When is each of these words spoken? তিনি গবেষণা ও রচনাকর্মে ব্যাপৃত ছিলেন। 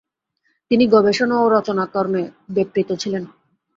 তিনি 0.71 0.85
গবেষণা 0.87 1.35
ও 1.39 1.45
রচনাকর্মে 1.49 2.21
ব্যাপৃত 2.55 2.89
ছিলেন। 3.01 3.23